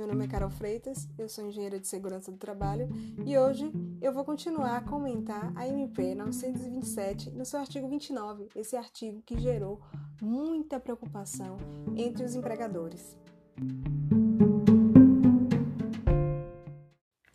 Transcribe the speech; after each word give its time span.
meu 0.00 0.06
nome 0.06 0.24
é 0.24 0.28
Carol 0.28 0.48
Freitas, 0.48 1.06
eu 1.18 1.28
sou 1.28 1.44
engenheira 1.44 1.78
de 1.78 1.86
segurança 1.86 2.32
do 2.32 2.38
trabalho 2.38 2.88
e 3.26 3.36
hoje 3.36 3.70
eu 4.00 4.14
vou 4.14 4.24
continuar 4.24 4.78
a 4.78 4.80
comentar 4.80 5.52
a 5.54 5.68
MP 5.68 6.14
927 6.14 7.28
no 7.32 7.44
seu 7.44 7.60
artigo 7.60 7.86
29, 7.86 8.48
esse 8.56 8.78
artigo 8.78 9.20
que 9.20 9.38
gerou 9.38 9.78
muita 10.18 10.80
preocupação 10.80 11.58
entre 11.94 12.24
os 12.24 12.34
empregadores. 12.34 13.14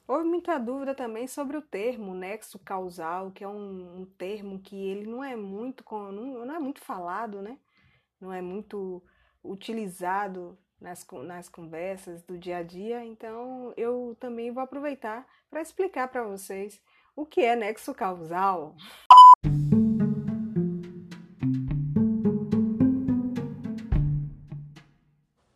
Houve 0.08 0.28
muita 0.28 0.58
dúvida 0.58 0.96
também 0.96 1.28
sobre 1.28 1.58
o 1.58 1.62
termo 1.62 2.16
nexo 2.16 2.58
causal, 2.58 3.30
que 3.30 3.44
é 3.44 3.48
um, 3.48 4.02
um 4.02 4.06
termo 4.18 4.60
que 4.60 4.76
ele 4.76 5.06
não 5.06 5.24
é 5.24 5.36
muito 5.36 5.84
não, 5.92 6.44
não 6.44 6.56
é 6.56 6.58
muito 6.58 6.82
falado, 6.82 7.44
né? 7.44 7.60
Não 8.20 8.34
é 8.34 8.42
muito 8.42 9.04
utilizado 9.44 10.58
nas, 10.80 11.06
nas 11.24 11.50
conversas 11.50 12.22
do 12.24 12.38
dia 12.38 12.58
a 12.58 12.64
dia, 12.64 13.04
então 13.04 13.74
eu 13.78 14.16
também 14.20 14.52
vou 14.52 14.62
aproveitar 14.64 15.26
para 15.50 15.62
explicar 15.62 16.08
para 16.08 16.24
vocês 16.24 16.82
o 17.16 17.26
que 17.26 17.42
é 17.42 17.56
nexo 17.56 17.94
causal. 17.94 18.76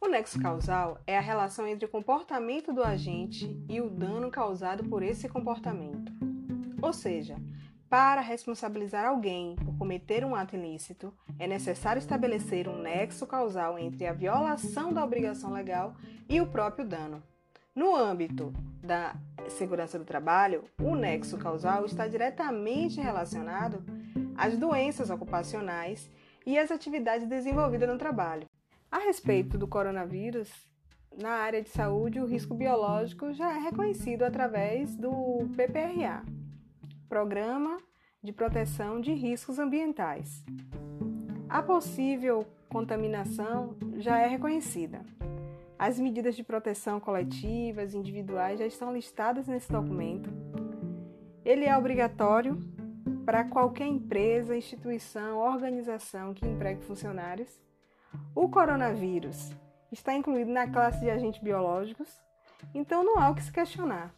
O 0.01 0.07
nexo 0.07 0.41
causal 0.41 0.99
é 1.05 1.17
a 1.17 1.21
relação 1.21 1.67
entre 1.67 1.85
o 1.85 1.89
comportamento 1.89 2.73
do 2.73 2.83
agente 2.83 3.61
e 3.69 3.81
o 3.81 3.89
dano 3.89 4.31
causado 4.31 4.83
por 4.85 5.03
esse 5.03 5.27
comportamento. 5.27 6.11
Ou 6.81 6.93
seja, 6.93 7.35
para 7.89 8.21
responsabilizar 8.21 9.05
alguém 9.05 9.55
por 9.55 9.75
cometer 9.77 10.23
um 10.23 10.35
ato 10.35 10.55
ilícito, 10.55 11.11
é 11.39 11.47
necessário 11.47 11.99
estabelecer 11.99 12.67
um 12.67 12.79
nexo 12.79 13.25
causal 13.25 13.79
entre 13.79 14.05
a 14.05 14.13
violação 14.13 14.93
da 14.93 15.03
obrigação 15.03 15.51
legal 15.51 15.95
e 16.29 16.39
o 16.39 16.45
próprio 16.45 16.85
dano. 16.85 17.23
No 17.75 17.95
âmbito 17.95 18.53
da 18.83 19.15
segurança 19.49 19.97
do 19.97 20.05
trabalho, 20.05 20.65
o 20.79 20.95
nexo 20.95 21.37
causal 21.37 21.85
está 21.85 22.07
diretamente 22.07 23.01
relacionado 23.01 23.83
às 24.37 24.55
doenças 24.55 25.09
ocupacionais 25.09 26.09
e 26.45 26.59
às 26.59 26.71
atividades 26.71 27.27
desenvolvidas 27.27 27.89
no 27.89 27.97
trabalho. 27.97 28.45
A 28.91 28.99
respeito 28.99 29.57
do 29.57 29.67
coronavírus, 29.67 30.51
na 31.17 31.31
área 31.31 31.61
de 31.61 31.69
saúde, 31.69 32.19
o 32.19 32.25
risco 32.25 32.53
biológico 32.53 33.33
já 33.33 33.51
é 33.55 33.59
reconhecido 33.59 34.23
através 34.23 34.95
do 34.95 35.47
PPRA, 35.55 36.23
Programa 37.09 37.79
de 38.23 38.31
Proteção 38.31 39.01
de 39.01 39.11
Riscos 39.11 39.57
Ambientais. 39.57 40.45
A 41.49 41.59
possível 41.63 42.45
contaminação 42.69 43.75
já 43.97 44.19
é 44.19 44.27
reconhecida. 44.27 45.03
As 45.77 45.99
medidas 45.99 46.35
de 46.35 46.43
proteção 46.43 46.99
coletivas 46.99 47.95
e 47.95 47.97
individuais 47.97 48.59
já 48.59 48.67
estão 48.67 48.93
listadas 48.93 49.47
nesse 49.47 49.71
documento. 49.71 50.29
Ele 51.43 51.65
é 51.65 51.75
obrigatório 51.75 52.59
para 53.25 53.43
qualquer 53.43 53.87
empresa, 53.87 54.55
instituição, 54.55 55.39
organização 55.39 56.31
que 56.31 56.45
empregue 56.45 56.83
funcionários. 56.83 57.59
O 58.35 58.47
coronavírus 58.49 59.51
está 59.91 60.13
incluído 60.13 60.51
na 60.51 60.69
classe 60.69 60.99
de 60.99 61.09
agentes 61.09 61.41
biológicos, 61.41 62.07
então 62.71 63.03
não 63.03 63.17
há 63.17 63.31
o 63.31 63.35
que 63.35 63.41
se 63.41 63.51
questionar. 63.51 64.13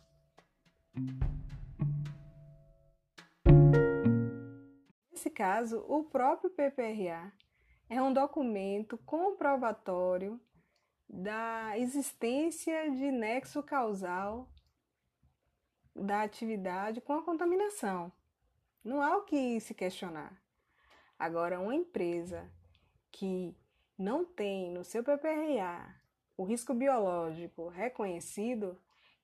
Caso, 5.32 5.84
o 5.88 6.04
próprio 6.04 6.50
PPRA 6.50 7.34
é 7.90 8.02
um 8.02 8.14
documento 8.14 8.98
comprobatório 9.00 10.40
da 11.10 11.78
existência 11.78 12.90
de 12.92 13.12
nexo 13.12 13.64
causal 13.64 14.48
da 15.96 16.22
atividade 16.22 17.02
com 17.02 17.14
a 17.14 17.24
contaminação. 17.24 18.12
Não 18.84 19.02
há 19.02 19.18
o 19.18 19.24
que 19.24 19.60
se 19.60 19.74
questionar. 19.74 20.42
Agora, 21.18 21.60
uma 21.60 21.76
empresa 21.76 22.50
que 23.12 23.56
não 23.98 24.24
tem 24.24 24.72
no 24.72 24.84
seu 24.84 25.04
PPRA 25.04 26.02
o 26.42 26.44
risco 26.44 26.74
biológico 26.74 27.68
reconhecido, 27.68 28.76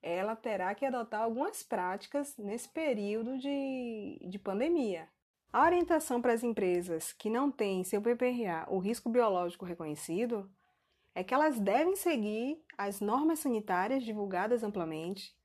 ela 0.03 0.35
terá 0.35 0.75
que 0.75 0.85
adotar 0.85 1.21
algumas 1.21 1.63
práticas 1.63 2.37
nesse 2.37 2.69
período 2.69 3.39
de, 3.39 4.19
de 4.29 4.37
pandemia. 4.37 5.09
A 5.57 5.63
orientação 5.63 6.21
para 6.21 6.33
as 6.33 6.43
empresas 6.43 7.13
que 7.13 7.31
não 7.31 7.49
têm 7.49 7.83
seu 7.83 7.99
PPRA 7.99 8.67
o 8.69 8.77
risco 8.77 9.09
biológico 9.09 9.65
reconhecido 9.65 10.47
é 11.15 11.23
que 11.23 11.33
elas 11.33 11.59
devem 11.59 11.95
seguir 11.95 12.63
as 12.77 13.01
normas 13.01 13.39
sanitárias 13.39 14.03
divulgadas 14.03 14.61
amplamente, 14.63 15.35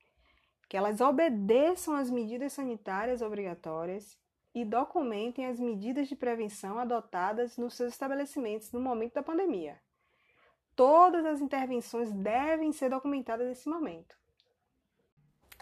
que 0.68 0.76
elas 0.76 1.00
obedeçam 1.00 1.94
às 1.94 2.10
medidas 2.10 2.52
sanitárias 2.52 3.22
obrigatórias 3.22 4.18
e 4.54 4.66
documentem 4.66 5.46
as 5.46 5.58
medidas 5.58 6.08
de 6.08 6.14
prevenção 6.14 6.78
adotadas 6.78 7.56
nos 7.56 7.72
seus 7.72 7.94
estabelecimentos 7.94 8.70
no 8.70 8.82
momento 8.82 9.14
da 9.14 9.22
pandemia. 9.22 9.80
Todas 10.76 11.24
as 11.24 11.40
intervenções 11.40 12.12
devem 12.12 12.70
ser 12.70 12.90
documentadas 12.90 13.48
nesse 13.48 13.66
momento. 13.66 14.14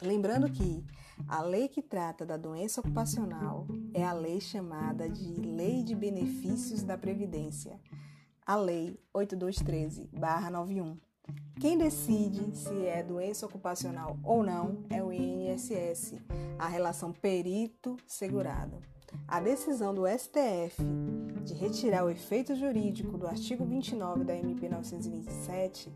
Lembrando 0.03 0.50
que 0.50 0.84
a 1.28 1.42
lei 1.42 1.69
que 1.69 1.82
trata 1.82 2.25
da 2.25 2.36
doença 2.36 2.81
ocupacional 2.81 3.66
é 3.94 4.04
a 4.04 4.12
lei 4.12 4.41
chamada 4.41 5.08
de 5.08 5.34
Lei 5.34 5.82
de 5.82 5.94
Benefícios 5.94 6.82
da 6.82 6.97
Previdência, 6.98 7.81
a 8.44 8.56
Lei 8.56 8.98
8213-91. 9.14 10.97
Quem 11.60 11.78
decide 11.78 12.56
se 12.56 12.86
é 12.86 13.03
doença 13.03 13.47
ocupacional 13.47 14.19
ou 14.25 14.42
não 14.42 14.84
é 14.91 15.03
o 15.03 15.12
INSS, 15.12 16.14
a 16.58 16.66
relação 16.66 17.12
perito-segurado. 17.12 18.81
A 19.26 19.41
decisão 19.41 19.94
do 19.94 20.06
STF 20.06 20.82
de 21.44 21.54
retirar 21.54 22.04
o 22.04 22.10
efeito 22.10 22.54
jurídico 22.54 23.16
do 23.16 23.26
artigo 23.26 23.64
29 23.64 24.25
da 24.25 24.37
MP 24.37 24.69
927 24.69 25.92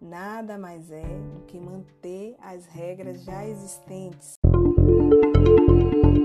nada 0.00 0.58
mais 0.58 0.90
é 0.90 1.02
do 1.32 1.42
que 1.46 1.60
manter 1.60 2.36
as 2.40 2.66
regras 2.66 3.22
já 3.22 3.46
existentes 3.46 4.41
Música 5.44 6.21